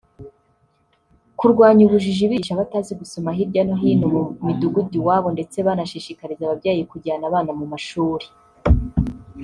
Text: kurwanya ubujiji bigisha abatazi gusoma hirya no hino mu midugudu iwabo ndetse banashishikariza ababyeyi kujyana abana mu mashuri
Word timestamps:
kurwanya 1.37 1.81
ubujiji 1.85 2.23
bigisha 2.31 2.53
abatazi 2.55 2.91
gusoma 2.99 3.29
hirya 3.37 3.61
no 3.67 3.75
hino 3.81 4.05
mu 4.13 4.21
midugudu 4.45 4.93
iwabo 4.99 5.27
ndetse 5.35 5.57
banashishikariza 5.67 6.41
ababyeyi 6.45 6.83
kujyana 6.91 7.23
abana 7.29 7.51
mu 7.59 7.65
mashuri 7.73 8.25